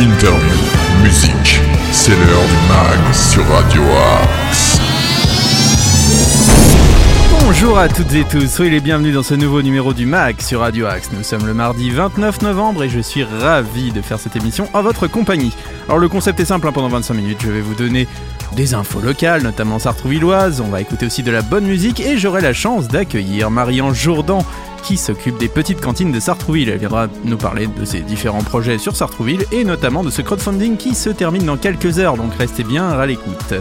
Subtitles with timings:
[0.00, 0.56] interview,
[1.02, 1.60] musique.
[1.90, 3.82] C'est l'heure du mag sur Radio
[4.22, 4.78] Axe.
[7.40, 10.60] Bonjour à toutes et tous, soyez les bienvenus dans ce nouveau numéro du MAC sur
[10.60, 11.10] Radio Axe.
[11.12, 14.82] Nous sommes le mardi 29 novembre et je suis ravi de faire cette émission en
[14.82, 15.52] votre compagnie.
[15.88, 18.06] Alors le concept est simple, hein, pendant 25 minutes je vais vous donner
[18.54, 22.40] des infos locales, notamment sartrouvilloises, on va écouter aussi de la bonne musique et j'aurai
[22.40, 24.44] la chance d'accueillir Marianne Jourdan
[24.82, 26.68] qui s'occupe des petites cantines de Sartrouville.
[26.68, 30.76] Elle viendra nous parler de ses différents projets sur Sartrouville et notamment de ce crowdfunding
[30.76, 33.54] qui se termine dans quelques heures, donc restez bien à l'écoute.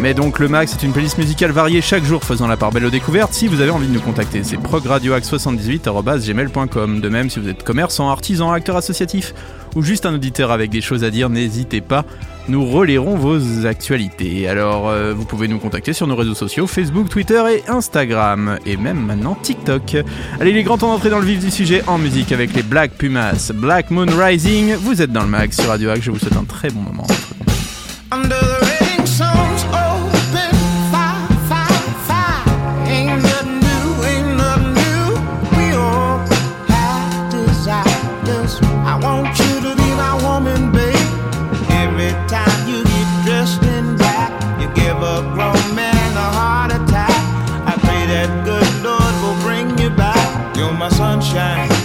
[0.00, 2.86] Mais donc le Max est une playlist musicale variée chaque jour faisant la part belle
[2.86, 3.34] aux découvertes.
[3.34, 7.02] Si vous avez envie de nous contacter, c'est progradioax78.gmail.com.
[7.02, 9.34] De même, si vous êtes commerçant, artisan, acteur associatif
[9.76, 12.06] ou juste un auditeur avec des choses à dire, n'hésitez pas.
[12.48, 14.48] Nous relayerons vos actualités.
[14.48, 18.56] Alors, euh, vous pouvez nous contacter sur nos réseaux sociaux Facebook, Twitter et Instagram.
[18.64, 19.96] Et même maintenant TikTok.
[20.40, 22.62] Allez, il est grand temps d'entrer dans le vif du sujet en musique avec les
[22.62, 23.52] Black Pumas.
[23.54, 24.76] Black Moon Rising.
[24.76, 25.90] Vous êtes dans le Max sur Radio.
[26.00, 27.06] Je vous souhaite un très bon moment.
[50.80, 51.79] My sunshine.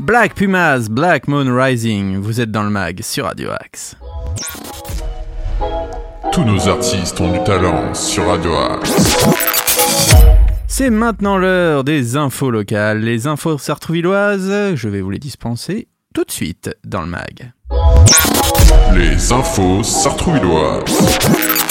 [0.00, 2.18] Black Pumas, Black Moon Rising.
[2.18, 3.96] Vous êtes dans le mag sur Radio Axe.
[6.30, 9.26] Tous nos artistes ont du talent sur Radio Axe.
[10.68, 13.00] C'est maintenant l'heure des infos locales.
[13.00, 17.52] Les infos sartrouvilloises, je vais vous les dispenser tout de suite dans le mag.
[18.94, 21.67] Les infos sartrouvilloises.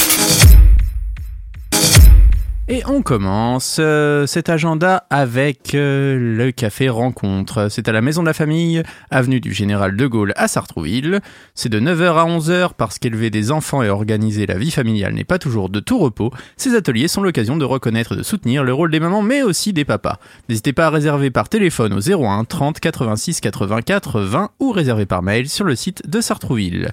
[2.70, 7.70] Et on commence euh, cet agenda avec euh, le café rencontre.
[7.72, 11.22] C'est à la Maison de la Famille, avenue du Général de Gaulle à Sartrouville.
[11.56, 15.24] C'est de 9h à 11h parce qu'élever des enfants et organiser la vie familiale n'est
[15.24, 16.34] pas toujours de tout repos.
[16.58, 19.72] Ces ateliers sont l'occasion de reconnaître et de soutenir le rôle des mamans mais aussi
[19.72, 20.20] des papas.
[20.50, 25.24] N'hésitez pas à réserver par téléphone au 01 30 86 84 20 ou réserver par
[25.24, 26.92] mail sur le site de Sartrouville.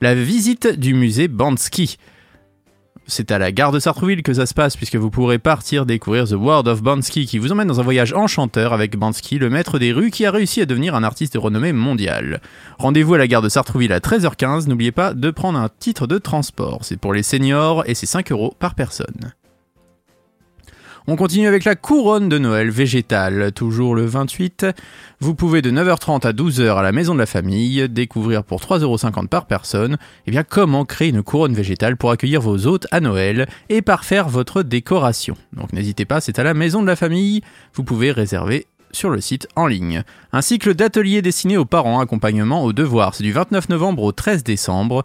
[0.00, 1.96] La visite du musée Bansky.
[3.06, 6.26] C'est à la gare de Sartrouville que ça se passe puisque vous pourrez partir découvrir
[6.26, 9.78] The World of Bansky qui vous emmène dans un voyage enchanteur avec Bansky, le maître
[9.78, 12.40] des rues qui a réussi à devenir un artiste de renommée mondiale.
[12.78, 16.18] Rendez-vous à la gare de Sartrouville à 13h15, n'oubliez pas de prendre un titre de
[16.18, 19.32] transport, c'est pour les seniors et c'est 5 euros par personne.
[21.08, 24.66] On continue avec la couronne de Noël végétale, toujours le 28.
[25.18, 29.26] Vous pouvez de 9h30 à 12h à la maison de la famille découvrir pour 3,50€
[29.26, 29.96] par personne
[30.28, 34.28] eh bien, comment créer une couronne végétale pour accueillir vos hôtes à Noël et parfaire
[34.28, 35.34] votre décoration.
[35.52, 37.40] Donc n'hésitez pas, c'est à la maison de la famille.
[37.74, 40.02] Vous pouvez réserver sur le site en ligne.
[40.32, 43.14] Un cycle d'ateliers destinés aux parents, accompagnement aux devoirs.
[43.14, 45.02] C'est du 29 novembre au 13 décembre.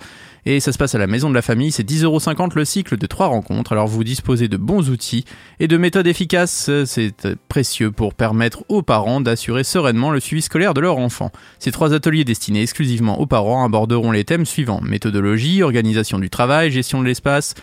[0.49, 1.73] Et ça se passe à la maison de la famille.
[1.73, 3.73] C'est 10,50€ le cycle de trois rencontres.
[3.73, 5.25] Alors vous disposez de bons outils
[5.59, 6.71] et de méthodes efficaces.
[6.85, 11.33] C'est précieux pour permettre aux parents d'assurer sereinement le suivi scolaire de leur enfant.
[11.59, 14.79] Ces trois ateliers destinés exclusivement aux parents aborderont les thèmes suivants.
[14.81, 17.53] Méthodologie, organisation du travail, gestion de l'espace,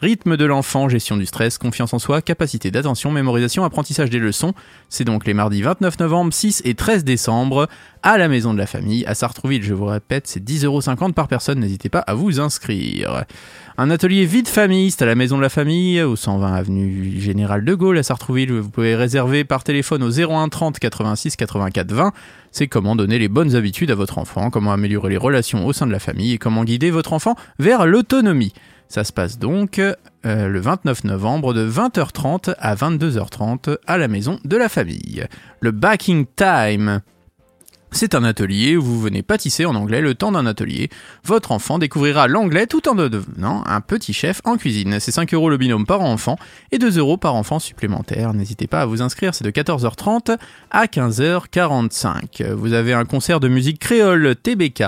[0.00, 4.54] Rythme de l'enfant, gestion du stress, confiance en soi, capacité d'attention, mémorisation, apprentissage des leçons.
[4.88, 7.68] C'est donc les mardis 29 novembre, 6 et 13 décembre
[8.02, 9.62] à la maison de la famille à Sartrouville.
[9.62, 11.60] Je vous répète, c'est 10,50€ par personne.
[11.60, 13.26] N'hésitez pas à vous inscrire.
[13.76, 17.62] Un atelier vie de famille, à la maison de la famille au 120 avenue Général
[17.62, 18.52] de Gaulle à Sartrouville.
[18.52, 22.12] Vous pouvez réserver par téléphone au 01 30 86 84 20.
[22.52, 25.86] C'est comment donner les bonnes habitudes à votre enfant, comment améliorer les relations au sein
[25.86, 28.54] de la famille et comment guider votre enfant vers l'autonomie.
[28.90, 29.94] Ça se passe donc euh,
[30.24, 35.24] le 29 novembre de 20h30 à 22h30 à la maison de la famille.
[35.60, 37.00] Le Backing Time.
[37.92, 40.90] C'est un atelier où vous venez pâtisser en anglais le temps d'un atelier.
[41.24, 44.98] Votre enfant découvrira l'anglais tout en devenant un petit chef en cuisine.
[44.98, 46.36] C'est 5 euros le binôme par enfant
[46.72, 48.34] et 2 euros par enfant supplémentaire.
[48.34, 50.36] N'hésitez pas à vous inscrire, c'est de 14h30
[50.72, 52.54] à 15h45.
[52.54, 54.82] Vous avez un concert de musique créole TBK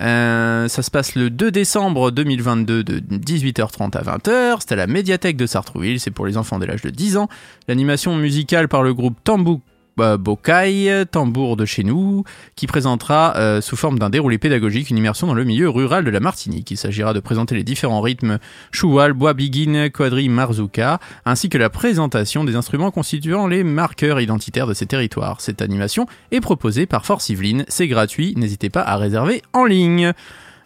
[0.00, 4.56] euh, ça se passe le 2 décembre 2022 de 18h30 à 20h.
[4.60, 6.00] C'est à la médiathèque de Sartrouville.
[6.00, 7.28] C'est pour les enfants dès l'âge de 10 ans.
[7.68, 9.60] L'animation musicale par le groupe Tambou
[10.00, 12.24] euh, Bokai, tambour de chez nous,
[12.56, 16.10] qui présentera euh, sous forme d'un déroulé pédagogique une immersion dans le milieu rural de
[16.10, 16.70] la Martinique.
[16.70, 18.38] Il s'agira de présenter les différents rythmes
[18.70, 24.66] choual, bois biguine, quadri, marzuka, ainsi que la présentation des instruments constituant les marqueurs identitaires
[24.66, 25.40] de ces territoires.
[25.40, 30.12] Cette animation est proposée par Force Yveline, c'est gratuit, n'hésitez pas à réserver en ligne.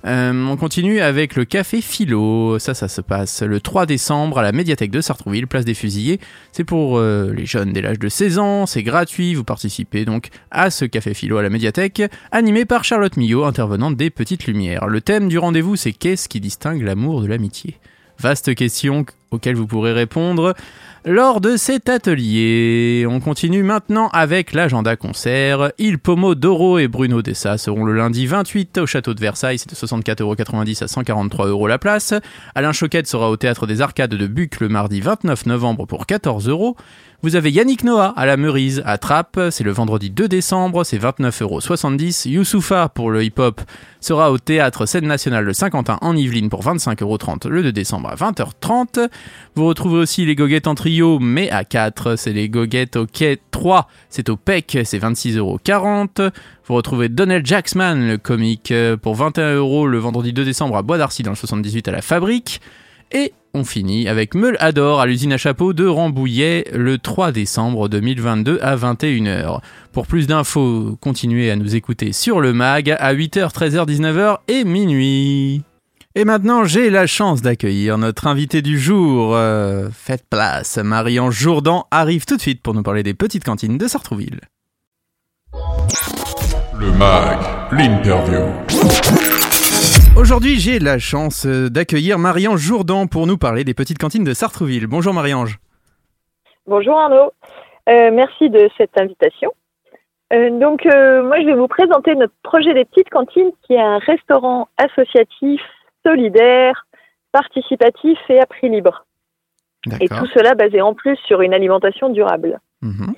[0.04, 2.58] Euh, on continue avec le café philo.
[2.58, 6.20] Ça, ça se passe le 3 décembre à la médiathèque de Sartrouville, place des Fusillés.
[6.52, 9.34] C'est pour euh, les jeunes dès l'âge de 16 ans, c'est gratuit.
[9.34, 13.96] Vous participez donc à ce café philo à la médiathèque, animé par Charlotte Millot, intervenante
[13.96, 14.86] des Petites Lumières.
[14.86, 17.76] Le thème du rendez-vous, c'est qu'est-ce qui distingue l'amour de l'amitié?
[18.20, 20.54] Vaste question auxquelles vous pourrez répondre
[21.08, 23.06] lors de cet atelier.
[23.08, 25.72] On continue maintenant avec l'agenda concert.
[25.78, 29.70] Il Pomo Doro et Bruno Dessa seront le lundi 28 au château de Versailles, c'est
[29.70, 32.12] de 64,90€ à 143€ la place.
[32.54, 36.74] Alain Choquette sera au théâtre des Arcades de Buc le mardi 29 novembre pour 14€.
[37.20, 40.98] Vous avez Yannick Noah à la Meurise à Trappes, c'est le vendredi 2 décembre, c'est
[40.98, 42.28] 29,70€.
[42.28, 43.60] Youssoufa pour le hip-hop
[44.00, 48.14] sera au théâtre Scène Nationale de Saint-Quentin en Yvelines pour 25,30€ le 2 décembre à
[48.14, 49.08] 20h30.
[49.56, 53.40] Vous retrouvez aussi les goguettes en trio, mais à 4, c'est les goguettes au quai
[53.50, 56.30] 3, c'est au PEC, c'est 26,40€.
[56.66, 58.72] Vous retrouvez Donald Jacksman, le comique,
[59.02, 62.60] pour 21€ le vendredi 2 décembre à Bois d'Arcy dans le 78 à la Fabrique.
[63.12, 67.88] Et on finit avec Meule Adore à l'usine à chapeau de Rambouillet le 3 décembre
[67.88, 69.60] 2022 à 21h.
[69.92, 74.64] Pour plus d'infos, continuez à nous écouter sur le mag à 8h, 13h, 19h et
[74.64, 75.62] minuit.
[76.14, 79.34] Et maintenant, j'ai la chance d'accueillir notre invité du jour.
[79.34, 83.78] Euh, faites place, Marianne Jourdan arrive tout de suite pour nous parler des petites cantines
[83.78, 84.40] de Sartrouville.
[86.78, 87.38] Le MAG,
[87.72, 89.37] l'interview.
[90.18, 94.34] Aujourd'hui, j'ai la chance euh, d'accueillir Marianne Jourdan pour nous parler des petites cantines de
[94.34, 94.88] Sartrouville.
[94.88, 95.60] Bonjour Marie-Ange.
[96.66, 97.30] Bonjour Arnaud,
[97.88, 99.52] Euh, merci de cette invitation.
[100.32, 103.80] Euh, donc euh, moi je vais vous présenter notre projet des petites cantines qui est
[103.80, 105.60] un restaurant associatif,
[106.04, 106.88] solidaire,
[107.30, 109.06] participatif et à prix libre.
[110.00, 112.58] Et tout cela basé en plus sur une alimentation durable.
[112.82, 113.14] Mhm.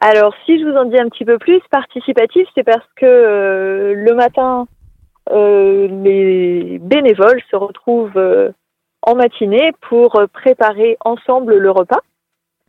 [0.00, 3.92] Alors si je vous en dis un petit peu plus, participatif c'est parce que euh,
[3.94, 4.66] le matin
[5.30, 8.50] les bénévoles se retrouvent euh,
[9.02, 12.00] en matinée pour euh, préparer ensemble le repas.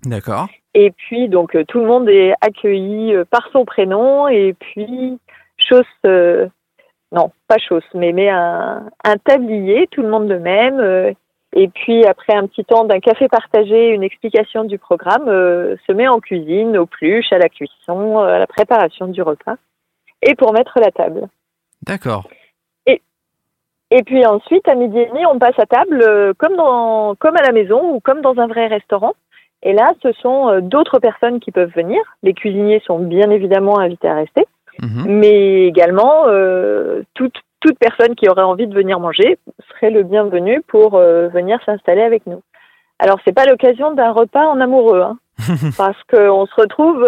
[0.06, 0.48] D'accord.
[0.74, 4.28] Et puis, donc, euh, tout le monde est accueilli euh, par son prénom.
[4.28, 5.20] Et puis,
[5.58, 6.48] chose, euh,
[7.12, 10.80] non, pas chose, mais, mais un, un tablier, tout le monde le même.
[10.80, 11.12] euh,
[11.54, 15.92] et puis, après un petit temps d'un café partagé, une explication du programme, euh, se
[15.92, 19.56] met en cuisine, aux pluches, à la cuisson, euh, à la préparation du repas.
[20.22, 21.28] Et pour mettre la table.
[21.88, 22.30] D'accord.
[23.92, 27.36] Et puis ensuite, à midi et demi, on passe à table euh, comme, dans, comme
[27.36, 29.14] à la maison ou comme dans un vrai restaurant.
[29.64, 32.00] Et là, ce sont euh, d'autres personnes qui peuvent venir.
[32.24, 34.46] Les cuisiniers sont bien évidemment invités à rester,
[34.82, 35.08] Mhm.
[35.10, 40.62] mais également euh, toute, toute personne qui aurait envie de venir manger serait le bienvenu
[40.68, 42.42] pour venir s'installer avec nous.
[43.00, 45.18] Alors, c'est pas l'occasion d'un repas en amoureux, hein,
[45.78, 47.06] parce qu'on se retrouve,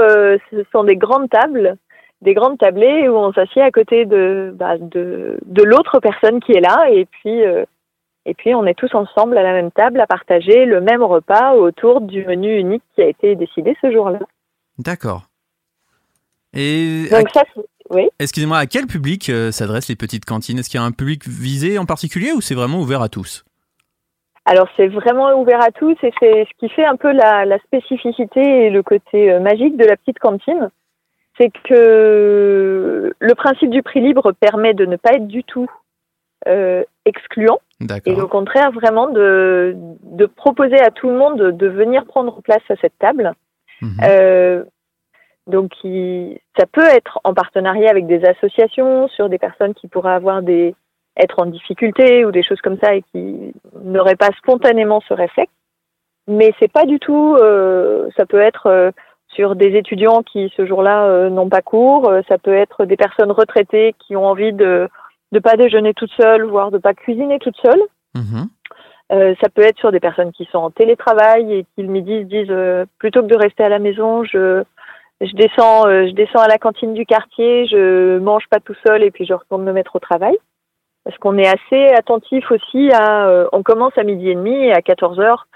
[0.52, 1.78] ce sont des grandes tables,
[2.22, 6.52] des grandes tablées où on s'assied à côté de, bah, de, de l'autre personne qui
[6.54, 7.66] est là, et puis, euh,
[8.26, 11.56] et puis on est tous ensemble à la même table à partager le même repas
[11.56, 14.20] autour du menu unique qui a été décidé ce jour-là.
[14.78, 15.24] D'accord.
[16.54, 17.44] Et à- Donc ça,
[17.90, 18.10] oui.
[18.20, 20.60] excusez-moi, à quel public euh, s'adressent les petites cantines?
[20.60, 23.44] Est-ce qu'il y a un public visé en particulier ou c'est vraiment ouvert à tous?
[24.46, 27.60] Alors c'est vraiment ouvert à tous et c'est ce qui fait un peu la, la
[27.60, 30.70] spécificité et le côté euh, magique de la petite cantine.
[31.38, 35.70] C'est que le principe du prix libre permet de ne pas être du tout
[36.48, 37.60] euh, excluant
[38.12, 42.42] et au contraire vraiment de, de proposer à tout le monde de, de venir prendre
[42.42, 43.34] place à cette table.
[43.82, 43.98] Mhm.
[44.04, 44.64] Euh,
[45.48, 50.14] donc, il- ça peut être en partenariat avec des associations sur des personnes qui pourraient
[50.14, 50.76] avoir des
[51.18, 55.52] être en difficulté ou des choses comme ça et qui n'auraient pas spontanément ce réflexe.
[56.28, 57.36] Mais c'est pas du tout.
[57.42, 58.92] euh, ça peut être euh,
[59.34, 62.10] sur des étudiants qui ce jour-là euh, n'ont pas cours.
[62.10, 64.90] euh, ça peut être des personnes retraitées qui ont envie de
[65.32, 67.82] de pas déjeuner toutes seules, voire de pas cuisiner toutes seules.
[68.16, 68.50] Mhm.
[69.14, 72.20] Euh, ça peut être sur des personnes qui sont en télétravail et qui le midi
[72.20, 74.64] se disent euh, plutôt que de rester à la maison, je
[75.22, 79.12] je descends je descends à la cantine du quartier, je mange pas tout seul et
[79.12, 80.36] puis je retourne me mettre au travail.
[81.04, 84.82] Parce qu'on est assez attentif aussi à on commence à midi et demi et à
[84.82, 85.48] 14 heures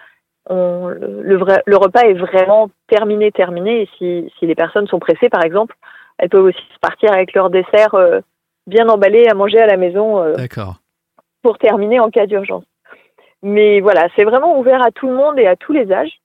[0.47, 4.87] on, le, le vrai, le repas est vraiment terminé terminé et si si les personnes
[4.87, 5.75] sont pressées par exemple,
[6.17, 8.21] elles peuvent aussi partir avec leur dessert euh,
[8.67, 10.33] bien emballé à manger à la maison euh,
[11.41, 12.65] pour terminer en cas d'urgence.
[13.43, 16.19] Mais voilà, c'est vraiment ouvert à tout le monde et à tous les âges.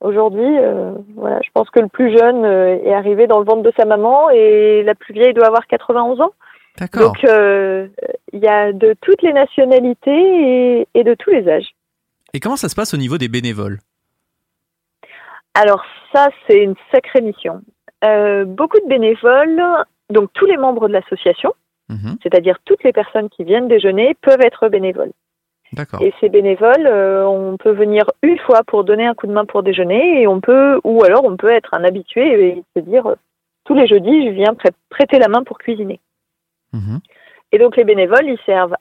[0.00, 3.62] Aujourd'hui, euh, voilà, je pense que le plus jeune euh, est arrivé dans le ventre
[3.62, 6.32] de sa maman et la plus vieille doit avoir 91 ans.
[6.78, 7.12] D'accord.
[7.12, 7.88] Donc, euh,
[8.32, 11.74] il y a de toutes les nationalités et, et de tous les âges.
[12.34, 13.78] Et comment ça se passe au niveau des bénévoles?
[15.54, 17.62] Alors ça, c'est une sacrée mission.
[18.04, 19.62] Euh, beaucoup de bénévoles,
[20.10, 21.52] donc tous les membres de l'association,
[21.88, 22.18] Mhm.
[22.22, 25.12] c'est-à-dire toutes les personnes qui viennent déjeuner, peuvent être bénévoles.
[25.72, 26.00] D'accord.
[26.02, 29.44] Et ces bénévoles, euh, on peut venir une fois pour donner un coup de main
[29.46, 33.06] pour déjeuner, et on peut, ou alors on peut être un habitué et se dire
[33.06, 33.14] euh,
[33.64, 35.98] tous les jeudis, je viens prê- prêter la main pour cuisiner.
[36.72, 37.00] Mhm.
[37.52, 38.76] Et donc les bénévoles, ils servent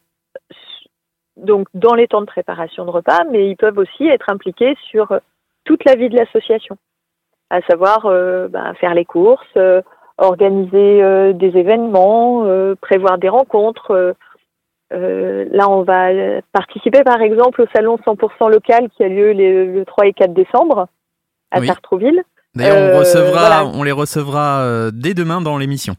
[1.38, 5.12] donc dans les temps de préparation de repas, mais ils peuvent aussi être impliqués sur
[5.12, 5.20] euh,
[5.66, 6.78] toute la vie de l'association,
[7.50, 9.82] à savoir euh, bah, faire les courses, euh,
[10.18, 12.44] organiser euh, des événements,
[12.82, 14.16] prévoir des rencontres.
[14.92, 16.10] là, on va
[16.54, 20.34] participer par exemple au salon 100% local qui a lieu les- le 3 et 4
[20.34, 20.88] décembre
[21.52, 21.68] à Oui.
[21.68, 22.24] Sartrouville.
[22.56, 23.66] D'ailleurs, on recevra, voilà.
[23.76, 25.94] on les recevra dès demain dans l'émission.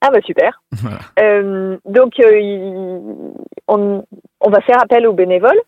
[0.00, 0.62] Ah bah super.
[0.72, 0.98] Voilà.
[1.20, 3.32] Euh, donc euh, il-
[3.68, 4.04] on,
[4.40, 5.60] on va faire appel aux bénévoles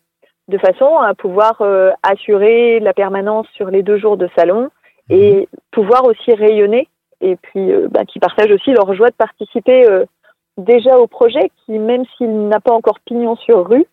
[0.48, 4.70] de façon à pouvoir euh, assurer la permanence sur les deux jours de salon
[5.10, 6.88] et pouvoir aussi rayonner
[7.20, 9.84] et puis bah, qui partagent aussi leur joie de participer
[10.58, 13.86] déjà au projet qui même s'il n'a pas encore pignon sur rue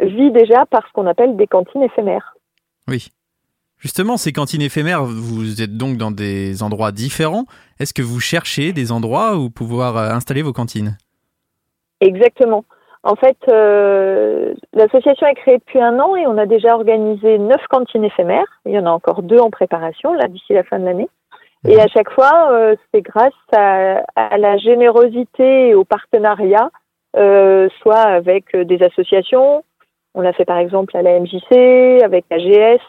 [0.00, 2.34] vit déjà par ce qu'on appelle des cantines éphémères.
[2.86, 3.08] Oui.
[3.80, 7.44] Justement, ces cantines éphémères, vous êtes donc dans des endroits différents.
[7.78, 10.98] Est-ce que vous cherchez des endroits où pouvoir euh, installer vos cantines?
[12.00, 12.64] Exactement.
[13.04, 17.64] En fait, euh, l'association est créée depuis un an et on a déjà organisé neuf
[17.70, 18.60] cantines éphémères.
[18.66, 21.08] Il y en a encore deux en préparation, là, d'ici la fin de l'année.
[21.66, 26.70] Et à chaque fois, euh, c'est grâce à, à la générosité et au partenariat,
[27.16, 29.64] euh, soit avec des associations.
[30.14, 32.80] On l'a fait par exemple à la MJC, avec AGS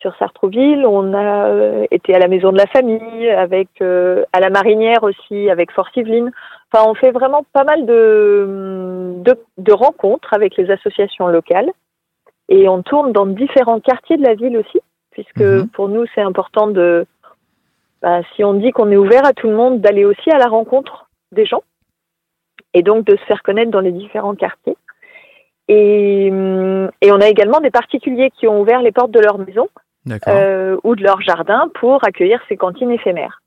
[0.00, 0.86] sur Sartrouville.
[0.86, 5.02] On a euh, été à la Maison de la Famille, avec euh, à la Marinière
[5.02, 6.30] aussi, avec Fort Yvelines.
[6.72, 11.70] Enfin, on fait vraiment pas mal de, de, de rencontres avec les associations locales
[12.48, 15.68] et on tourne dans différents quartiers de la ville aussi, puisque Mhm.
[15.68, 17.06] pour nous c'est important de,
[18.02, 20.46] bah, si on dit qu'on est ouvert à tout le monde, d'aller aussi à la
[20.46, 21.62] rencontre des gens
[22.74, 24.76] et donc de se faire connaître dans les différents quartiers.
[25.68, 29.38] Et, hum, et on a également des particuliers qui ont ouvert les portes de leur
[29.38, 29.68] maison.
[30.28, 33.40] Euh, ou de leur jardin pour accueillir ces cantines éphémères.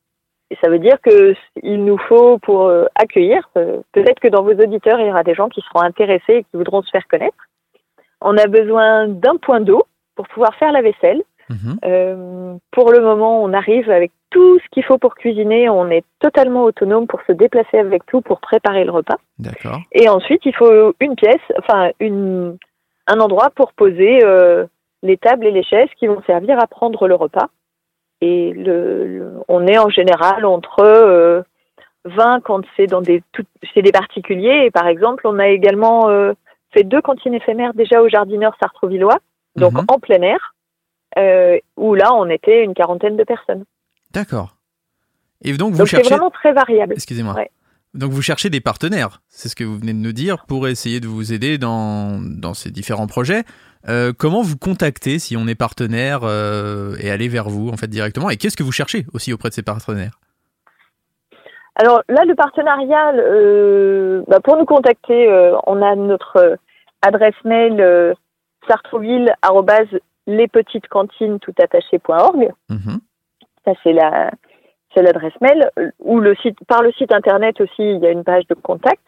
[0.52, 4.44] Et ça veut dire que il nous faut pour euh, accueillir, euh, peut-être que dans
[4.44, 7.08] vos auditeurs, il y aura des gens qui seront intéressés et qui voudront se faire
[7.08, 7.38] connaître.
[8.20, 9.84] On a besoin d'un point d'eau
[10.16, 11.24] pour pouvoir faire la vaisselle.
[11.50, 11.80] Mhm.
[11.86, 15.70] Euh, pour le moment, on arrive avec tout ce qu'il faut pour cuisiner.
[15.70, 19.18] On est totalement autonome pour se déplacer avec tout pour préparer le repas.
[19.40, 19.80] D'accord.
[19.94, 22.58] Et ensuite, il faut une pièce, enfin une,
[23.08, 24.66] un endroit pour poser euh,
[25.04, 27.50] les tables et les chaises qui vont servir à prendre le repas.
[28.22, 31.42] Et le, le- on est en général entre euh,
[32.06, 33.44] 20 quand c'est dans des tout,
[33.74, 34.64] chez des particuliers.
[34.66, 36.34] Et par exemple, on a également euh,
[36.72, 39.18] fait deux cantines éphémères déjà au jardineur sartrouvillois,
[39.56, 39.86] donc Mhm.
[39.88, 40.56] en plein air,
[41.18, 43.66] euh, où là on était une quarantaine de personnes.
[44.12, 44.56] D'accord.
[45.44, 46.10] Et donc vous Donc c'est cherchez.
[46.14, 46.94] vraiment très variable.
[46.94, 47.34] Excusez-moi.
[47.34, 47.50] Ouais.
[47.96, 51.00] Donc vous cherchez des partenaires, c'est ce que vous venez de nous dire, pour essayer
[51.02, 53.44] de vous aider dans, dans ces différents projets.
[53.90, 57.88] Euh, comment vous contacter si on est partenaire euh, et aller vers vous en fait
[57.88, 60.20] directement Et qu'est-ce que vous cherchez aussi auprès de ces partenaires?
[61.76, 65.30] Alors là, le partenariat, euh, bah, pour nous contacter,
[65.66, 66.58] on a notre
[67.02, 68.16] adresse mail
[68.68, 69.88] sartrouville arobase
[70.28, 72.52] lespetitescantines tout attaché.org.
[72.70, 73.00] Mhm.
[73.66, 74.32] Ça c'est la
[74.94, 78.24] c'est l'adresse mail ou le site par le site internet aussi, il y a une
[78.24, 79.02] page de contact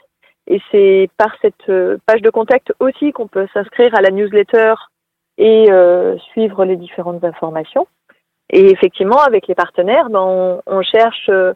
[0.47, 4.73] et c'est par cette euh, page de contact aussi qu'on peut s'inscrire à la newsletter
[5.38, 7.88] et euh, suivre les différentes informations.
[8.50, 11.53] Et effectivement, avec les partenaires, ben, on, cherche euh,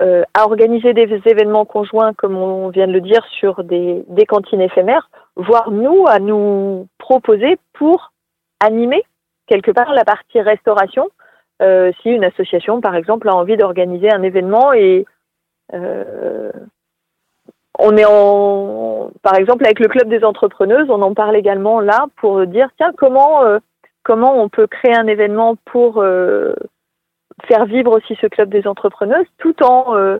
[0.00, 4.62] à organiser des événements conjoints, comme on vient de le dire, sur des, des cantines
[4.62, 8.12] éphémères, voire nous à nous proposer pour
[8.60, 9.04] animer
[9.46, 11.08] quelque part la partie restauration.
[11.60, 15.04] Si une association, par exemple, a envie d'organiser un événement et
[17.78, 22.06] on est en, par exemple, avec le club des entrepreneuses, on en parle également là
[22.16, 23.58] pour dire tiens comment euh,
[24.02, 26.54] comment on peut créer un événement pour euh,
[27.46, 30.18] faire vivre aussi ce club des entrepreneuses tout en euh,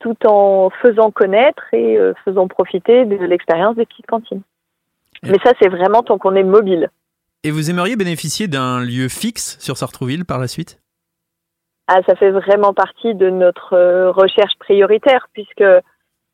[0.00, 4.40] tout en faisant connaître et faisant profiter de l'expérience des petites cantines.
[5.22, 6.88] Et- Mais ça, c'est vraiment tant qu'on est mobile.
[7.44, 10.80] Et vous aimeriez bénéficier d'un lieu fixe sur Sartrouville par la suite?
[11.86, 15.64] Ah, ça fait vraiment partie de notre recherche prioritaire puisque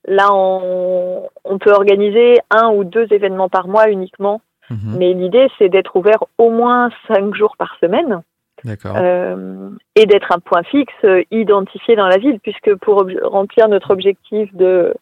[0.07, 4.41] là, on, on peut organiser un ou deux événements par mois uniquement.
[4.71, 4.97] Mhm.
[4.99, 8.23] Mais l'idée, c'est d'être ouvert au moins cinq jours par semaine.
[8.65, 8.97] D'accord.
[8.97, 13.91] euh, et d'être un point fixe euh, identifié dans la ville, puisque pour remplir notre
[13.91, 14.95] objectif de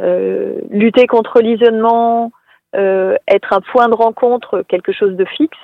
[0.00, 2.32] euh, lutter contre l'isolement,
[2.76, 5.58] euh, être un point de rencontre, quelque chose de fixe,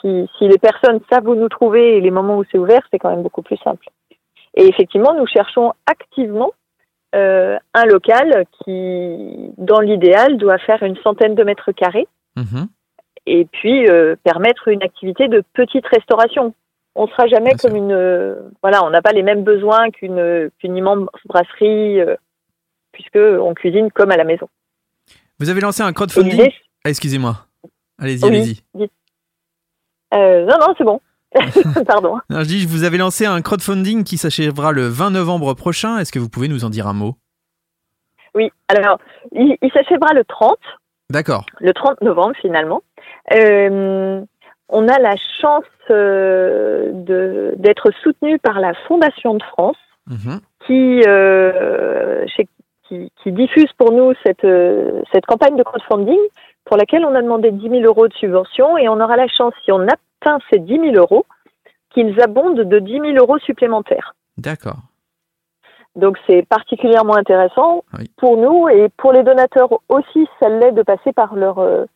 [0.00, 2.98] si, si les personnes savent où nous trouver et les moments où c'est ouvert, c'est
[2.98, 3.88] quand même beaucoup plus simple.
[4.54, 6.50] Et effectivement, nous cherchons activement
[7.14, 12.68] euh, un local qui, dans l'idéal, doit faire une centaine de mètres carrés Mhm.
[13.26, 16.54] et puis euh, permettre une activité de petite restauration.
[16.94, 17.82] On ne sera jamais Bien comme sûr.
[17.82, 21.98] une euh, voilà, on n'a pas les mêmes besoins qu'une qu'une immense brasserie
[22.92, 24.48] puisque on cuisine comme à la maison.
[25.38, 26.50] Vous avez lancé un crowdfunding
[26.84, 27.36] Ah, Excusez-moi.
[28.00, 28.28] Allez-y, Oui.
[28.28, 28.62] allez-y.
[30.12, 31.00] non non c'est bon,
[31.86, 32.18] pardon.
[32.30, 35.98] Non, je dis, vous avez lancé un crowdfunding qui s'achèvera le 20 novembre prochain.
[35.98, 37.14] Est-ce que vous pouvez nous en dire un mot?
[38.34, 38.98] Oui, alors
[39.32, 40.56] il, il s'achèvera le 30,
[41.10, 41.44] D'accord.
[41.60, 42.82] le 30 novembre finalement.
[43.32, 44.20] Euh,
[44.68, 46.90] on a la chance euh,
[47.56, 49.76] d'être soutenu par la Fondation de France.
[50.10, 50.40] Mhm.
[50.66, 52.48] qui, euh, chez-
[52.88, 56.18] qui, qui diffuse pour nous cette, euh, cette campagne de crowdfunding
[56.68, 59.54] pour laquelle on a demandé 10 000 euros de subvention et on aura la chance,
[59.64, 61.24] si on atteint ces 10 000 euros,
[61.90, 64.14] qu'ils abondent de 10 000 euros supplémentaires.
[64.36, 64.76] D'accord.
[65.96, 68.10] Donc c'est particulièrement intéressant Oui.
[68.18, 71.86] pour nous et pour les donateurs aussi, ça l'est de passer par leur euh,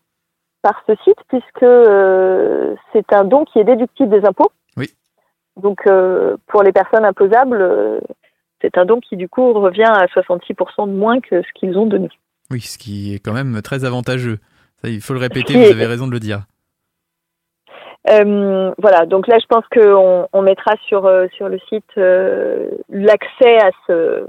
[0.63, 4.51] par ce site puisque euh, c'est un don qui est déductible des impôts.
[4.79, 4.89] Oui.
[5.61, 8.01] Donc euh, pour les personnes imposables,
[8.63, 11.87] c'est un don qui du coup revient à 66% de moins que ce qu'ils ont
[11.87, 12.09] donné.
[12.51, 14.39] Oui, ce qui est quand même très avantageux.
[14.83, 16.43] Ça, il faut le répéter, vous avez raison de le dire.
[18.11, 22.69] Euh, voilà, donc là je pense qu'on on mettra sur euh, sur le site euh,
[22.89, 24.27] l'accès à ce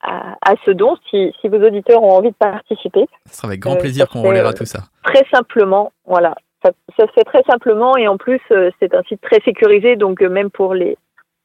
[0.00, 3.06] à, à ce don si, si vos auditeurs ont envie de participer.
[3.26, 4.84] Ce sera avec grand plaisir qu'on euh, tout ça.
[5.02, 6.36] très simplement, voilà.
[6.64, 8.40] Ça, ça se fait très simplement et en plus
[8.78, 10.96] c'est un site très sécurisé, donc même pour les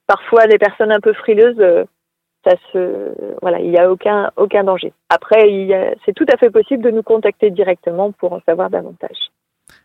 [0.05, 1.57] parfois les personnes un peu frileuses,
[2.45, 4.93] ça se voilà, il n'y a aucun aucun danger.
[5.10, 5.43] Après,
[6.06, 9.17] c'est tout à fait possible de nous contacter directement pour en savoir davantage.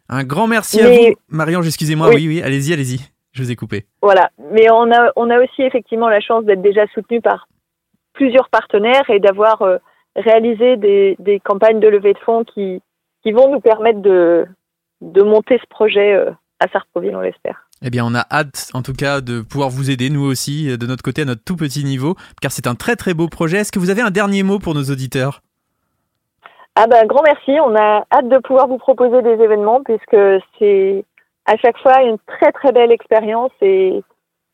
[0.08, 1.14] Un grand merci à vous.
[1.28, 2.14] Marion, excusez-moi, Oui.
[2.16, 3.00] oui, oui, allez-y, allez-y.
[3.32, 3.84] Je vous ai coupé.
[4.00, 7.48] Voilà, mais on a on a aussi effectivement la chance d'être déjà soutenu par
[8.12, 9.78] plusieurs partenaires et d'avoir euh,
[10.14, 12.80] réaliser des, des campagnes de levée de fonds qui,
[13.24, 14.46] qui vont nous permettre de,
[15.00, 17.63] de monter ce projet euh, à Sartreville, on l'espère.
[17.82, 20.76] Eh bien, on a hâte, en tout cas, de pouvoir vous aider, nous aussi, euh,
[20.76, 23.58] de notre côté, à notre tout petit niveau, car c'est un très très beau projet.
[23.58, 25.42] Est-ce que vous avez un dernier mot pour nos auditeurs?
[26.76, 27.52] Ah ben, grand merci.
[27.60, 30.16] On a hâte de pouvoir vous proposer des événements puisque
[30.58, 31.04] c'est
[31.46, 34.02] à chaque fois une très très belle expérience et,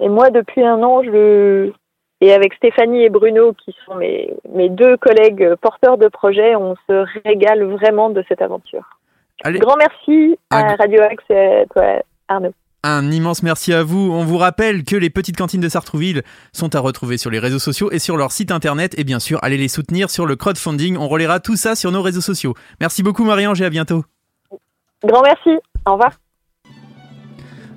[0.00, 1.72] et moi depuis un an je
[2.20, 6.74] et avec Stéphanie et Bruno qui sont mes, mes deux collègues porteurs de projet, on
[6.86, 8.98] se régale vraiment de cette aventure.
[9.42, 12.52] Allez, Grand merci à Radio Axe et à toi Arnaud.
[12.82, 14.10] Un immense merci à vous.
[14.12, 17.58] On vous rappelle que les petites cantines de Sartrouville sont à retrouver sur les réseaux
[17.58, 18.94] sociaux et sur leur site internet.
[18.98, 20.96] Et bien sûr, allez les soutenir sur le crowdfunding.
[20.96, 22.54] On relaiera tout ça sur nos réseaux sociaux.
[22.80, 24.04] Merci beaucoup, Marie-Ange, et à bientôt.
[25.04, 25.50] Grand merci.
[25.86, 26.12] Au revoir.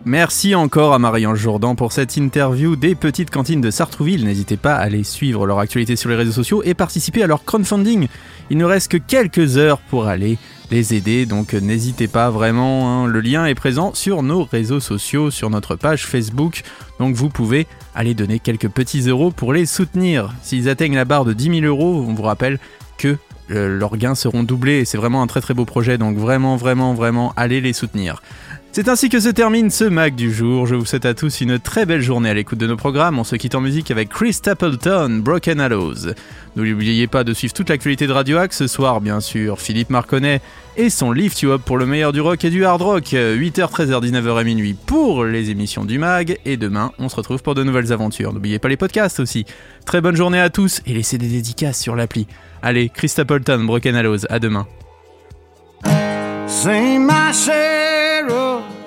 [0.05, 4.25] Merci encore à Marie-Ange Jourdan pour cette interview des petites cantines de Sartrouville.
[4.25, 7.45] N'hésitez pas à aller suivre leur actualité sur les réseaux sociaux et participer à leur
[7.45, 8.09] crowdfunding.
[8.49, 10.37] Il ne reste que quelques heures pour aller
[10.71, 13.05] les aider, donc n'hésitez pas vraiment.
[13.05, 13.07] hein.
[13.07, 16.63] Le lien est présent sur nos réseaux sociaux, sur notre page Facebook.
[16.99, 20.33] Donc vous pouvez aller donner quelques petits euros pour les soutenir.
[20.41, 22.59] S'ils atteignent la barre de 10 000 euros, on vous rappelle
[22.97, 23.15] que
[23.51, 24.83] euh, leurs gains seront doublés.
[24.83, 28.21] C'est vraiment un très très beau projet, donc vraiment, vraiment, vraiment, allez les soutenir.
[28.75, 30.65] C'est ainsi que se termine ce Mac du jour.
[30.65, 33.19] Je vous souhaite à tous une très belle journée à l'écoute de nos programmes.
[33.19, 36.09] On se quitte en musique avec Chris Stapleton, Broken Arrows.
[36.55, 39.61] N'oubliez pas de suivre toute l'actualité de Radio Axe ce soir, bien sûr.
[39.61, 40.41] Philippe Marconnet
[40.75, 43.03] et son Lift You Up pour le meilleur du rock et du hard rock.
[43.13, 46.39] 8h, 13h, 19h et minuit pour les émissions du Mag.
[46.43, 48.33] Et demain, on se retrouve pour de nouvelles aventures.
[48.33, 49.45] N'oubliez pas les podcasts aussi.
[49.85, 52.25] Très bonne journée à tous et laissez des dédicaces sur l'appli.
[52.63, 54.25] Allez, Chris Stapleton, Broken Arrows.
[54.31, 54.65] À demain.
[56.63, 58.82] Sing my share of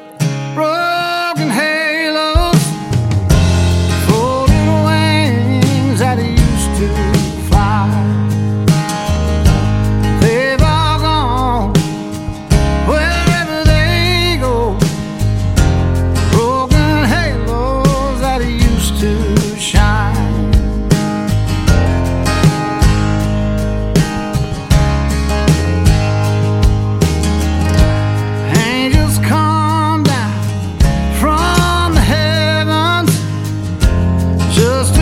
[34.57, 34.96] just